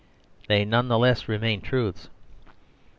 [0.47, 2.09] They none the less re main truths.